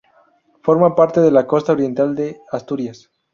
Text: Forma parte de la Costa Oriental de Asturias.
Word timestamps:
Forma 0.63 0.95
parte 0.95 1.21
de 1.21 1.29
la 1.29 1.45
Costa 1.45 1.73
Oriental 1.73 2.15
de 2.15 2.41
Asturias. 2.51 3.07